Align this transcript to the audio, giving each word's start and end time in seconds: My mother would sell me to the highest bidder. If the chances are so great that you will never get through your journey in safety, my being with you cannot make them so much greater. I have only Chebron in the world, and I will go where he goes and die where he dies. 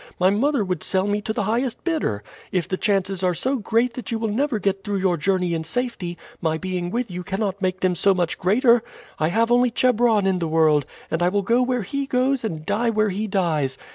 My 0.19 0.31
mother 0.31 0.65
would 0.65 0.81
sell 0.81 1.05
me 1.05 1.21
to 1.21 1.31
the 1.31 1.43
highest 1.43 1.83
bidder. 1.83 2.23
If 2.51 2.67
the 2.67 2.75
chances 2.75 3.21
are 3.21 3.35
so 3.35 3.57
great 3.57 3.93
that 3.93 4.09
you 4.11 4.17
will 4.17 4.29
never 4.31 4.57
get 4.57 4.83
through 4.83 4.95
your 4.97 5.15
journey 5.15 5.53
in 5.53 5.63
safety, 5.63 6.17
my 6.41 6.57
being 6.57 6.89
with 6.89 7.11
you 7.11 7.21
cannot 7.21 7.61
make 7.61 7.81
them 7.81 7.93
so 7.93 8.15
much 8.15 8.39
greater. 8.39 8.81
I 9.19 9.27
have 9.27 9.51
only 9.51 9.69
Chebron 9.69 10.25
in 10.25 10.39
the 10.39 10.47
world, 10.47 10.87
and 11.11 11.21
I 11.21 11.29
will 11.29 11.43
go 11.43 11.61
where 11.61 11.83
he 11.83 12.07
goes 12.07 12.43
and 12.43 12.65
die 12.65 12.89
where 12.89 13.09
he 13.09 13.27
dies. 13.27 13.77